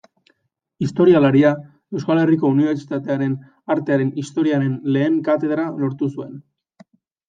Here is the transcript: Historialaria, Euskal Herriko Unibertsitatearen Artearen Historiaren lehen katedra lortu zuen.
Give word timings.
Historialaria, 0.85 1.51
Euskal 1.99 2.23
Herriko 2.23 2.51
Unibertsitatearen 2.55 3.37
Artearen 3.77 4.13
Historiaren 4.25 4.77
lehen 4.99 5.25
katedra 5.33 5.73
lortu 5.83 6.15
zuen. 6.19 6.39